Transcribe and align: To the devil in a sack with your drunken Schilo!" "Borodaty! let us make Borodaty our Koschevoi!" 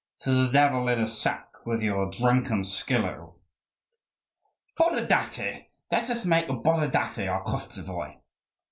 To 0.21 0.33
the 0.33 0.51
devil 0.51 0.87
in 0.87 0.99
a 0.99 1.07
sack 1.07 1.47
with 1.63 1.83
your 1.83 2.09
drunken 2.09 2.63
Schilo!" 2.63 3.35
"Borodaty! 4.75 5.67
let 5.91 6.09
us 6.09 6.25
make 6.25 6.47
Borodaty 6.47 7.27
our 7.27 7.43
Koschevoi!" 7.43 8.17